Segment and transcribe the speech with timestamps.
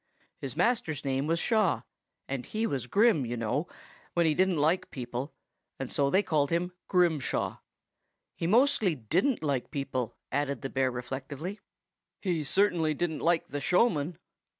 [0.39, 1.83] "His master's name was Shaw,
[2.27, 3.67] and he was grim, you know,
[4.15, 5.31] when he didn't like people,
[5.77, 7.59] and so they called him 'Grimshaw.'
[8.35, 11.59] He mostly didn't like people," added the bear reflectively.
[12.19, 14.17] "He certainly didn't like the showman."